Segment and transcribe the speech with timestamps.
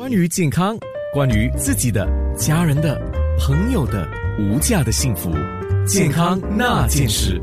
[0.00, 0.78] 关于健康，
[1.12, 2.98] 关于自己的、家人的、
[3.38, 5.30] 朋友的无价的幸福，
[5.86, 7.38] 健康那件事。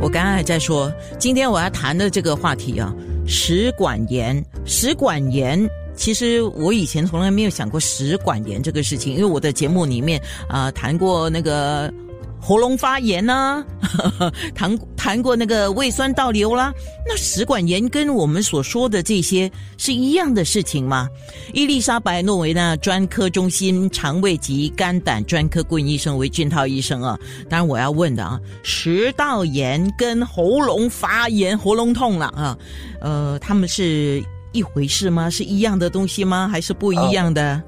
[0.00, 2.90] 我刚刚还在说，今天我要谈的这个话题啊，
[3.26, 4.42] 食管炎。
[4.64, 10.18] 食管炎，其实我以前从来没有想过食管炎这个事情，因为我的节目里面
[10.48, 11.92] 啊谈过那个。
[12.42, 13.62] 喉咙发炎呐，
[14.56, 16.70] 谈谈过那个胃酸倒流啦，
[17.06, 21.08] 那食管炎跟我们所说的这些是一样的事情吗？
[21.54, 32.58] 伊丽莎白诺维纳专科中心肠胃及肝胆专科顾问医生为俊涛医生啊，当然我要问的啊，食道炎跟喉咙发炎、喉咙痛了啊，
[33.00, 35.30] 呃，他们是一回事吗？
[35.30, 36.46] 是一样的东西吗？
[36.46, 37.62] 还是不一样的？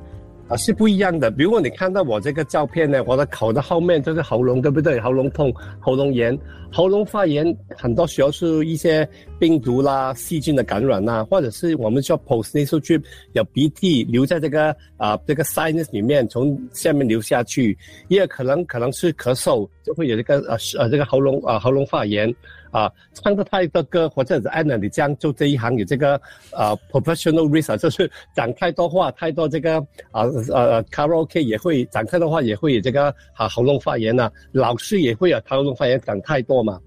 [0.52, 1.30] 啊，是不一样的。
[1.30, 5.00] 比如果你看到我这个照片呢，我的口的后面就是喉咙，对不对？
[5.00, 6.38] 喉咙痛、喉咙炎、
[6.70, 13.02] 喉咙发炎，很多时候是一些病毒啦、细菌的感染呐，或者是我们叫 postnasal drip，
[13.32, 17.74] 有鼻涕留在这个啊这个 sinus 里面，从下面流下去，
[18.08, 22.30] 也可能可能是咳嗽，就会有这个呃呃这个喉咙啊喉咙发炎。
[22.72, 26.18] 啊，唱的太多歌，或者是按照你这样做这一行有这个
[26.52, 29.78] 呃 professional risk，就是讲太多话，太多这个
[30.10, 34.32] 啊呃 karaoke 也会讲太多话，也会有这个啊喉咙发炎呐。
[34.52, 36.80] 老师也会有喉咙发炎，讲太多嘛。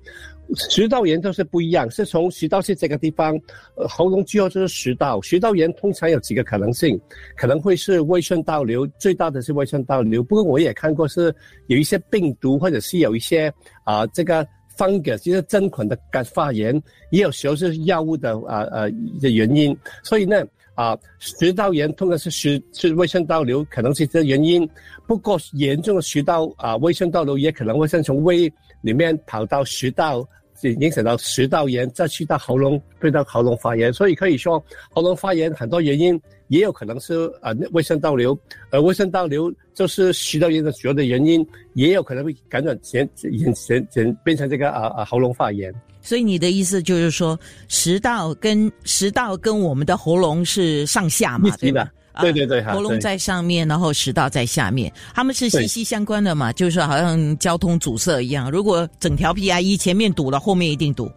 [0.56, 3.40] 食道炎都是不一样，是从食道是这个地方，
[3.88, 5.22] 喉咙最后就是食道。
[5.22, 7.00] 食道炎通常有几个可能性，
[7.38, 10.24] 可能会是胃酸倒流，最大的是胃酸倒流。
[10.24, 11.34] 不过我也看过是
[11.68, 14.44] 有一些病毒，或者是有一些啊这个。
[14.78, 16.82] Fungus 就是真菌的感发炎，
[17.12, 18.90] 也有时候是药物的啊呃
[19.22, 24.68] 的原因，所以呢啊食道炎通常是食是胃酸倒流，可能是这原因。
[25.08, 30.28] 不过严重的食道啊胃酸倒流也可能会先从胃里面跑到食道。
[30.62, 38.38] 影响到食道炎，再去到喉咙，变到喉咙发炎，所以可以说喉咙发炎很多原因，也有可能是啊胃酸倒流，
[38.72, 45.74] 而胃酸倒流就是食道炎的主要的原因，也有可能会感染前前前前变成这个啊啊喉咙发炎。
[46.02, 51.92] 所以你的意思就是说，食道跟食道跟我们的喉咙是上下嘛，对吧？
[52.22, 61.12] 对对对，喉咙在上面，然后食道在下面，他们是息息相关的嘛，就是好像交通阻塞一样，如果整条 PIE 前面堵了，后面一定堵。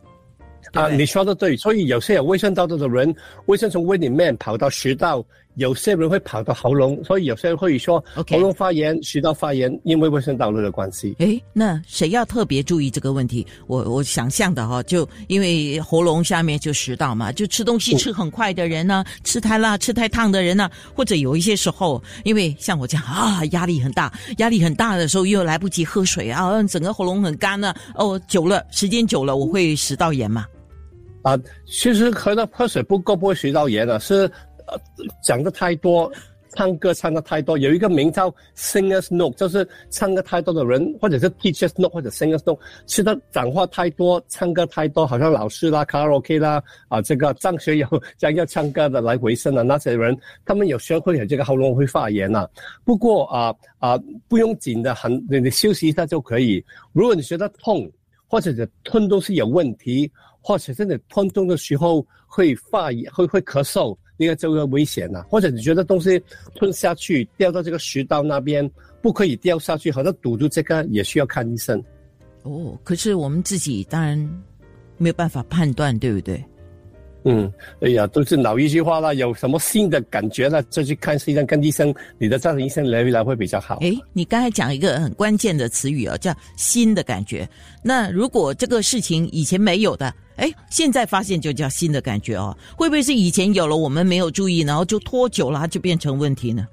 [0.73, 3.15] 啊，你说的对，所以有些有胃酸倒流的人，
[3.47, 5.25] 胃酸从胃里面跑到食道。
[5.59, 11.17] 有些人会跑到喉咙，所以有些人会说喉咙发炎、食道发炎，因为卫生道路的关系。
[11.19, 13.45] 诶，那谁要特别注意这个问题？
[13.67, 27.75] 我我想象的哈，就因为喉咙下面就食道嘛，就吃东西吃很快的人呢，吃太辣、吃太烫的人呢，或者有一些时候，因为像我这样啊，压力很大，压力很大的时候又来不及喝水啊，整个喉咙很干呢。
[27.97, 30.47] 哦，久了，时间久了，我会食道炎嘛？
[31.23, 31.37] 啊，
[31.67, 34.31] 其实喝的喝水不够不会食道炎的，是。
[34.69, 34.79] 呃，
[35.23, 36.11] 讲的太多，
[36.55, 47.87] 唱歌唱的太多，有一个名叫 singers note，就是唱歌太多的人，或者是 teachers note，或者 singers note，是他讲话太多，唱歌太多，好像老师啦、卡拉 OK 啦，啊，这个张学有
[48.17, 52.49] 将要唱歌的来回声的那些人，他们有时候会有这个喉咙会发炎呐。
[52.85, 56.65] 不过啊啊，不用紧的，很你你休息一下就可以。
[56.93, 57.91] 如果你觉得痛，
[58.27, 63.97] 或者是吞东西有问题，或者是你吞东的时候会发炎，会会咳嗽。
[64.19, 66.23] 那个就会危险了，或者你觉得东西
[66.57, 68.71] 吞下去掉到这个食道那边，
[69.01, 71.83] 不可以掉下去，好像堵住这个也需要看医生。
[72.43, 74.19] 哦，可是我们自己当然
[74.97, 76.45] 没有办法判断，对不对？
[77.25, 83.79] 嗯，哎呀，都是老一句话了，有什么新的感觉了，就去看医生，跟医生，你的家庭医生聊一聊会比较好。
[83.81, 87.49] 哎，你刚才讲一个很关键的词语哦，叫新的感觉。
[87.83, 90.15] 那如果这个事情以前没有的？
[90.37, 96.65] 哎，现在发现就叫新的感觉哦，会不会是以前有了我们没有注意，然后就拖久了它就变成问题呢？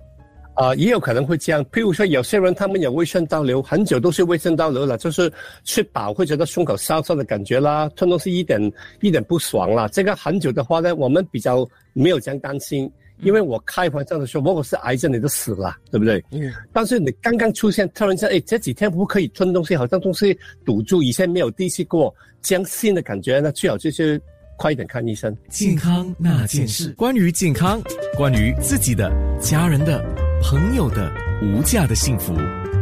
[0.55, 1.63] 啊，也有可能会这样。
[1.65, 5.31] 譬如说，有些人他们有胃酸倒流，很久都是胃酸倒流了，就是
[5.63, 8.59] 吃饱会觉得胸口烧烧的感觉啦，吞东西一点
[9.01, 9.87] 一点不爽啦。
[9.87, 12.91] 这个很久的话呢，我们比较没有这样担心。
[13.21, 16.21] 因为我开玩笑的说，如果是癌症，你都死了，对不对？
[16.31, 16.51] 嗯。
[16.73, 24.21] 但是你刚刚出现，突然间，哎，这几天不可以吞东西，好像东西堵住，以前没有第一次过，将新的感觉，呢最好就是
[24.57, 25.33] 快一点看医生。
[25.49, 27.81] 健康那件事，关于健康，
[28.17, 29.09] 关于自己的、
[29.39, 30.03] 家人的、
[30.47, 31.11] 朋友的
[31.41, 32.35] 无价的幸福，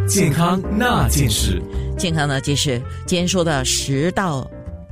[0.05, 1.61] 健康那件事，
[1.97, 4.45] 健康那件事，今天说的食道。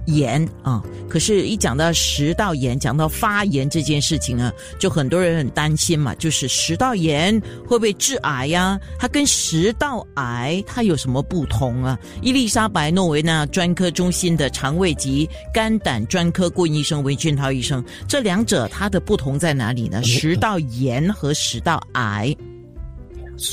[0.08, 0.82] 炎啊。
[1.08, 8.80] 可是，一讲到食道炎，讲到发炎这件事情啊，就很多人很担心嘛，就是食道炎会不会致癌呀？
[8.98, 12.00] 它跟食道癌它有什么不同啊？
[12.22, 20.02] 伊丽莎白诺维纳专科中心的肠胃及肝胆专科顾问医生韦俊涛医生，这两者它的不同在哪里呢？
[20.02, 22.36] 食道炎和食道癌。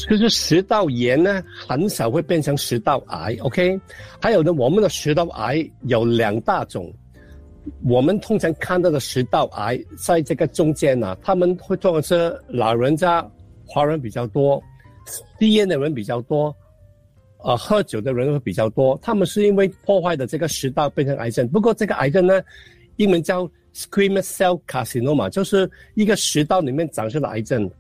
[0.08, 3.36] 就是食道炎呢，很少会变成食道癌。
[3.40, 3.80] OK，
[4.20, 6.92] 还有呢，我们的食道癌有两大种。
[7.84, 13.26] 我们通常看到的食道癌，在这个中间呢，他们会通常是老人家、
[13.66, 14.62] 华人比较多，
[15.38, 16.54] 吸烟的人比较多，
[17.44, 18.98] 呃，喝酒的人会比较多。
[19.02, 21.46] 他们是因为破坏的这个食道变成癌症。
[21.48, 22.40] 不过这个癌症呢，
[22.96, 23.44] 英文叫
[23.74, 27.70] squamous cell carcinoma，就是一个食道里面长出的癌症。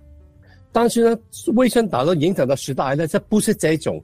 [0.80, 1.18] 但是呢，
[1.56, 4.00] 胃酸导致影响到食道癌呢，这不是这种，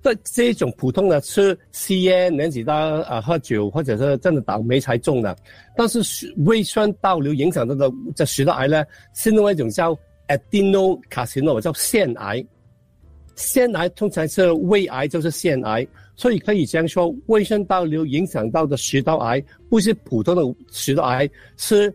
[0.00, 5.36] 这这种普通的吃吸烟、年纪大啊喝酒，或者是真的倒霉才中的。
[5.76, 8.84] 但是胃酸倒流影响到的这食道癌呢，
[9.16, 9.98] 是另外一种叫
[10.28, 12.46] adenocarcinoma，叫腺癌。
[13.34, 15.84] 腺癌通常是胃癌，就是腺癌，
[16.14, 21.92] 所以可以这样说，胃酸倒流影响到的食道癌不是普通的食道癌，是。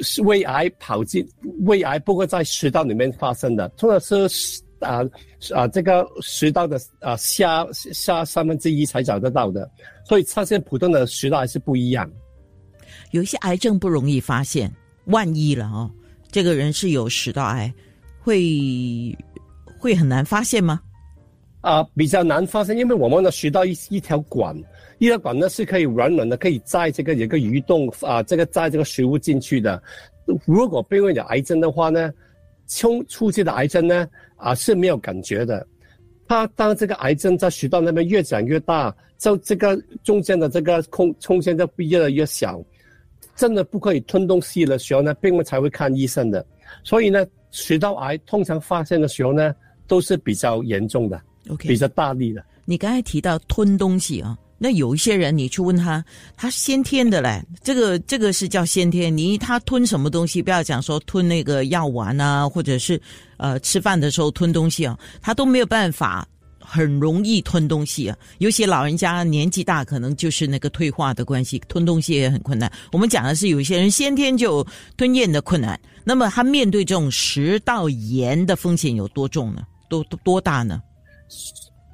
[0.00, 1.26] 是胃癌跑进
[1.60, 5.00] 胃癌，不会在食道里面发生的，通常是啊
[5.54, 9.70] 啊这个食道的啊下下三分之一才找得到的，
[10.04, 12.10] 所以发现普通的食道还是不一样。
[13.12, 14.72] 有一些癌症不容易发现，
[15.06, 15.90] 万一了哦，
[16.30, 17.72] 这个人是有食道癌，
[18.20, 19.16] 会
[19.78, 20.80] 会很难发现吗？
[21.66, 24.56] 啊，比较难发现，因为我们的食道一一条管。
[24.98, 29.82] 一条管呢是可以软软的，可以载这个有个鱼动啊，这个载这个食物进去的。
[30.44, 32.12] 如果病人有癌症的话呢，
[32.68, 35.66] 冲出去的癌症呢啊是没有感觉的。
[36.28, 42.62] 它当这个癌症在食道那边越长越大，就这个中间的这个空空间就越来越小，
[43.34, 46.46] 真的不可以吞东西的时候呢，病人才会看医生的。
[46.84, 49.52] 所以呢，食道癌通常发现的时候呢，
[49.88, 52.44] 都是比较严重的，OK，比较大力的。
[52.64, 54.36] 你刚才提到吞东西啊。
[54.58, 56.02] 那有一些人，你去问他，
[56.34, 59.14] 他先天的嘞，这个这个是叫先天。
[59.14, 62.98] 你他吞什么东西，不要讲说吞那个药丸啊，或者是
[63.36, 66.26] 呃吃饭的时候吞东西啊，他都没有办法
[66.58, 68.16] 很容易吞东西啊。
[68.38, 72.72] 尤其老人家年纪大，可能就是那个退化的关系，吞东西也很困难。
[72.92, 74.66] 我们讲的是有一些人先天就
[74.96, 79.64] 吞咽的困难，那么他面对这种食道炎的风险有多重呢？
[79.90, 80.80] 多多大呢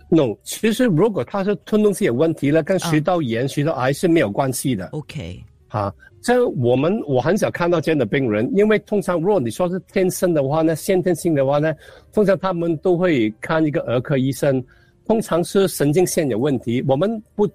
[0.09, 4.87] ？no，其实如果他是吞东西有问题了，跟食道炎、食道癌是没有关系的。
[4.89, 5.91] OK，好，
[6.21, 11.73] 这我们我很少看到这样的病人，因为通常如果你说是天生的话呢，先天性的话呢，
[12.13, 14.63] 通常他们都会看一个儿科医生，
[15.07, 16.85] 通常是神经线有问题。
[16.87, 17.49] 我们不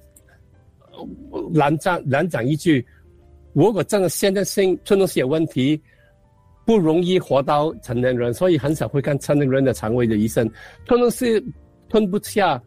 [1.54, 2.84] 难讲难讲一句，
[3.54, 5.80] 如果真的先天性吞东西有问题，
[6.66, 10.50] 不容易活到成年人，所以很少会看成年人的肠胃的医生。
[10.88, 11.40] 吞东西。
[11.90, 12.62] 吞不下，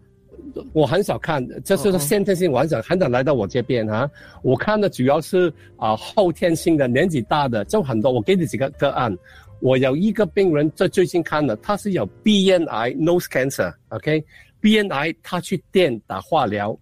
[0.72, 4.10] 我很少看，这是先天性，我很少很少来到我这边啊。
[4.42, 8.10] 我看的主要是啊后天性的，年纪大的就很多。
[8.10, 9.14] 我给你几个个案，
[9.60, 14.24] 我有一个病人在最近看的，他是有鼻咽癌 （nose cancer），OK，
[14.60, 16.76] 鼻咽癌他去电打化疗，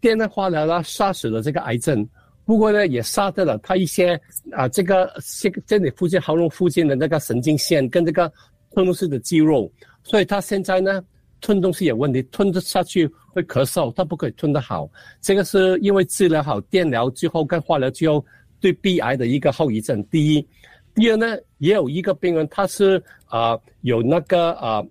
[0.00, 2.06] 电的化疗呢杀死了这个癌症，
[2.44, 4.20] 不过呢也杀掉了他一些
[4.52, 5.10] 啊这个
[5.40, 8.30] 这这里附近喉咙附近的那个神经线跟这个
[8.72, 9.72] 吞吐式的肌肉，
[10.04, 11.02] 所以他现在呢。
[11.40, 14.88] 吞东西有问题，吞得下去会咳嗽，他不可以吞得好。
[15.20, 18.24] 这个是因为治疗好电疗之后跟化疗之后
[18.60, 20.02] 对鼻癌的一个后遗症。
[20.04, 20.46] 第一，
[20.94, 24.82] 第二呢，也有一个病人，他是啊有那个啊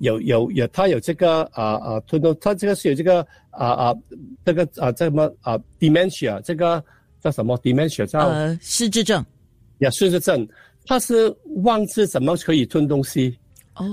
[0.00, 3.94] 有有有他有这个啊啊吞东，他这个是有这个啊啊
[4.44, 6.82] 这个啊这么啊 dementia 这个
[7.20, 9.24] 叫什么 dementia 叫呃失智症，
[9.78, 10.46] 也失智症，
[10.84, 13.36] 他是忘记怎么可以吞东西。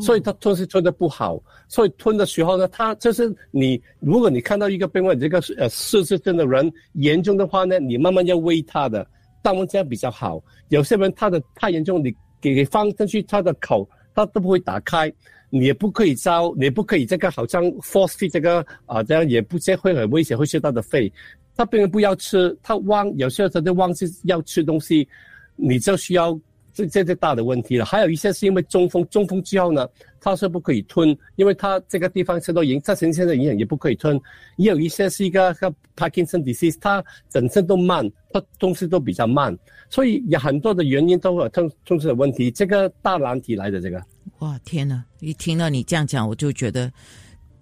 [0.01, 9.05] 所以他吞是吞的不好，所以吞的时候呢，他就是你，如果你看到一个病患这个呃失智症的人严重的话呢，你慢慢要喂他的，
[9.41, 10.43] 当然这样比较好。
[10.69, 15.11] 有些人他的太严重，你给放进去他的口，他都不会打开，
[15.49, 21.11] 你也不可以招，你不可以这个好像 force feed 这个啊，这样也不这会很危险，会吃他的肺。
[21.55, 25.07] 他病人不要吃，他忘有时候他就忘记要吃东西，
[25.55, 26.39] 你就需要。
[26.77, 29.87] 这这最大的问题了，还有一些是因为中风，中风之后呢，
[30.19, 34.19] 它是不可以吞，因为它这个地方受到影，造成现在营养也不可以吞。
[34.57, 39.57] 也有一些是一个个 Parkinson disease，它整身都慢，它东西都比较慢，
[39.89, 43.99] 所以有很多的原因都有吞吞吃的问题，这个大难题来的这个。
[44.39, 45.03] 哇天哪！
[45.19, 46.91] 一听到你这样讲，我就觉得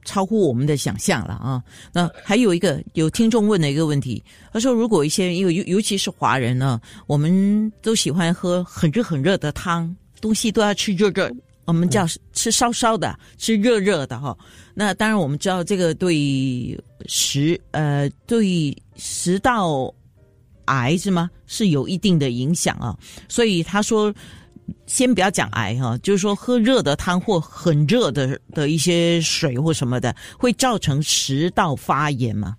[0.05, 1.61] 超乎我们的想象了啊。
[1.91, 11.29] 那还有一个有听众问的一个问题，他说如果一些因为尤尤其是华人呢，我们都喜欢喝很热很热的汤，东西都要吃热热。
[11.65, 14.37] 我们叫吃烧烧的，吃热热的哈。
[14.75, 19.91] 那当然我们知道这个对食呃对食道
[20.65, 21.27] 癌是吗？
[21.47, 22.95] 是有一定的影响啊。
[23.27, 24.13] 所以他说，
[24.87, 32.55] 先不要讲癌哈，就是说喝热的汤或很热的的一些水或什么的，会造成食道发炎吗？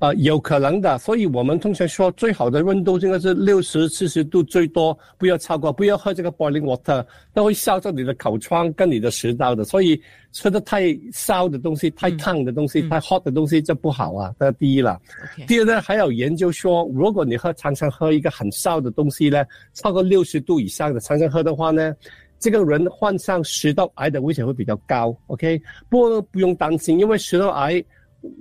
[0.00, 9.64] 呃，有可能的，所以我们通常说最好的温度应该是六十、七十度最多，不要超过，不要喝这个 boiling water，都会烧到你的口腔跟你的食道的。
[9.64, 10.00] 所以
[10.30, 14.32] 吃的太烧的东西、太烫的东西、太 hot 的东西就不好啊。
[14.38, 15.00] 这是第一了。
[15.48, 21.92] 第二呢，还有研究说，如果你喝常常喝一个很烧的东西呢，超过六十度以上的常常喝的话呢，
[22.38, 25.12] 这个人患上食道癌的危险会比较高。
[25.26, 27.84] OK，不过不用担心，因为食道癌。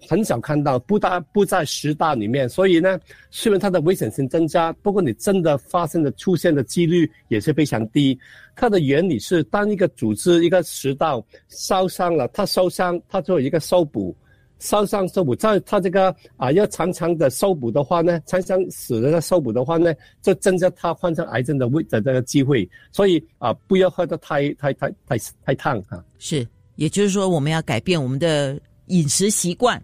[0.09, 8.17] 很少看到，不大不在十大里面，所以呢，虽然它的危险性增加，不过你真的发生的出现的几率也是非常低。
[8.55, 14.15] 它的原理是，当一个组织一个食道烧伤了，它受伤，它做一个修补，
[14.57, 19.93] 烧伤修补，在它这个啊要常常的修补的话呢，常常死了修补的话呢，
[20.23, 22.67] 就增加它患上癌症的危的这个机会。
[22.91, 26.03] 所以啊，不要喝得太太太太太烫啊。
[26.17, 28.59] 是，也就是说，我们要改变我们的。
[28.87, 29.81] 饮食习惯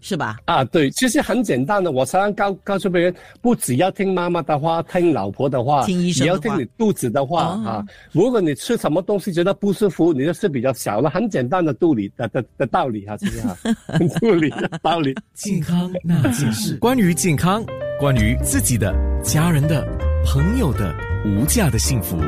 [0.00, 0.36] 是吧？
[0.44, 1.90] 啊，对，其实很简单的。
[1.90, 7.82] 我常常告告诉别人，不只要听妈妈的话，听老婆的话，听医生也要听你肚子的话啊。
[8.12, 11.08] 如果你吃什么东西觉得不舒服，你的事比较小了。
[11.08, 13.56] 很简单的道理的的的道理哈，其实哈，
[14.20, 15.14] 道理道理。
[15.32, 17.64] 健康那件事，关于健康，
[17.98, 19.82] 关于自己的、家人的、
[20.26, 22.18] 朋友的无价的幸福。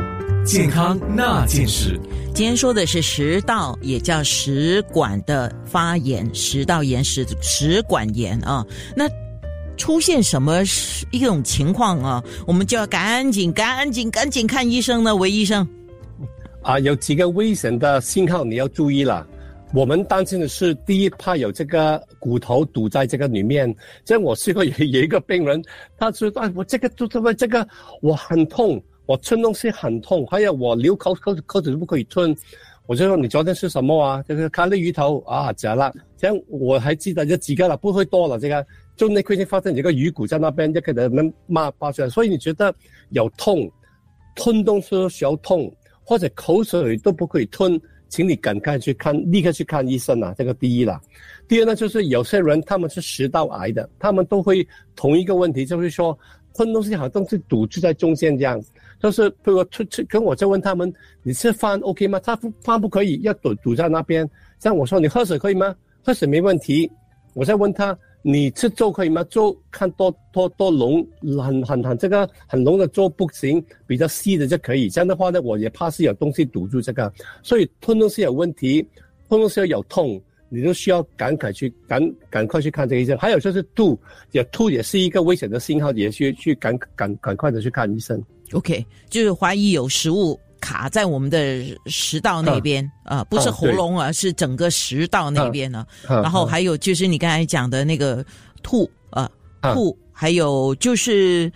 [0.46, 2.00] 健康那件事，
[2.32, 8.64] 今天说的是食道，也叫食管的发炎，食道炎、食食管炎啊。
[8.94, 9.10] 那
[9.76, 10.62] 出现什么
[11.10, 12.22] 一种情况啊？
[12.46, 15.16] 我们就要赶紧、赶紧、赶紧看医生呢？
[15.16, 15.66] 韦医生，
[16.62, 19.26] 啊，有几个危险的信号你要注意了。
[19.74, 23.74] 我们担心的是，第一怕有这个骨头堵在这个里面。
[24.04, 25.60] 像我试过有有一个病人，
[25.98, 27.66] 他说：“哎，我这个就这个这个
[28.00, 32.36] 我很痛。”我吞东西很痛，还有我流口口口水都不可以吞。
[32.86, 34.22] 我就说你昨天吃什么啊？
[34.22, 35.92] 就是咖喱鱼头啊，假了。
[36.16, 38.38] 这样我还记得有几个了，不会多了。
[38.38, 38.64] 这个
[38.96, 42.08] 就那块天发现有个鱼骨在那边，就给他们骂爆出来。
[42.08, 42.72] 所以你觉得
[43.10, 43.68] 有痛，
[44.36, 45.68] 吞东西需要痛，
[46.04, 50.32] 或者口水都不可以吞，请你赶快去看，立刻去看医生啊！
[50.38, 51.00] 这个第一了。
[51.48, 56.16] 第二呢，就是有些人他们是食道癌的，他们都会同一个问题，就是说
[56.54, 58.62] 吞东西好像是堵住在中间这样。
[59.06, 62.18] 就是如果吃吃，跟我就问他们，你吃饭 OK 吗？
[62.18, 62.34] 他
[62.64, 64.28] 饭不可以，要堵堵在那边。
[64.58, 65.72] 像我说，你喝水可以吗？
[66.02, 66.90] 喝水没问题。
[67.32, 69.22] 我再问他，你吃粥可以吗？
[69.30, 71.06] 粥看多多多浓，
[71.40, 74.90] 很很很这个很浓的粥不行，比较稀的就可以。
[74.90, 77.12] 这样的话呢，我也怕是有东西堵住这个，
[77.44, 78.84] 所以吞东西有问题，
[79.28, 80.20] 吞东西有痛。
[80.48, 83.96] 你都需要赶快去赶赶快去看这个医生，还有就是吐，
[84.32, 88.20] 也吐也是一个危险的信号，也需去赶赶赶快的去看医生。
[88.52, 95.86] OK，就是怀疑有食物卡在我们的食道那边啊，不是喉咙啊，是整个食道那边呢。
[96.06, 98.24] 然后还有就是你刚才讲的那个
[98.62, 99.30] 吐啊
[99.62, 101.50] 吐，还有就是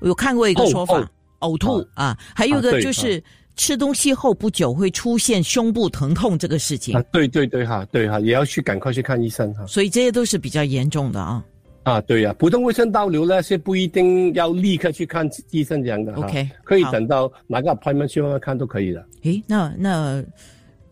[0.00, 3.22] 有看过一个说法，呕吐啊，还有一个就是。
[3.54, 9.66] 吃东西后不久会出现胸部疼痛这个事情啊，对对对哈，对哈，也要去赶快去看医生哈。
[9.66, 11.44] 所以这些都是比较严重的啊。
[11.84, 19.04] 啊，对呀，普通胃酸倒流呢是不一定要立刻去看医生这样的 OK，可以等到哪个 appointment 去慢慢看都可以的。
[19.22, 20.22] 诶，那那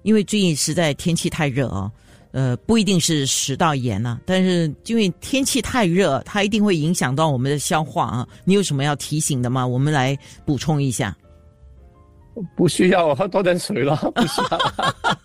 [0.02, 1.90] 因为最近实在天气太热哦，
[2.32, 8.26] 呃，不一定是食道炎啊，但是因为天气太热，它一定会影响到我们的消化啊。
[8.44, 9.64] 你有什么要提醒的吗？
[9.64, 11.16] 我们来补充一下。
[12.56, 14.58] 不需要喝多点水了，不需要。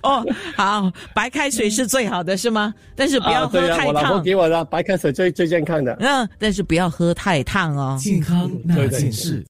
[0.04, 0.24] 哦，
[0.56, 2.74] 好，白开水是最好的，是吗？
[2.96, 3.86] 但是不要喝太烫。
[3.86, 5.96] 我老婆给我的白开水最最健康的。
[6.00, 7.96] 嗯，但是不要喝太烫哦。
[8.00, 9.44] 健康那件事。